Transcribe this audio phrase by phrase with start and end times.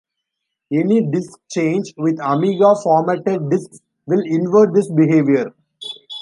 [0.73, 5.53] Any disk change with Amiga formatted disks will invert this behaviour.